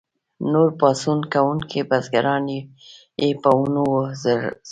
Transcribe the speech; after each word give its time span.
نور 0.51 0.69
پاڅون 0.79 1.19
کوونکي 1.33 1.79
بزګران 1.89 2.45
یې 3.21 3.29
په 3.41 3.49
ونو 3.57 3.83
وځړول. 3.93 4.53